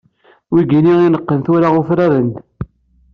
Wigi 0.53 0.79
ineqqen 1.05 1.39
tura 1.45 1.67
ufraren-d. 1.79 2.33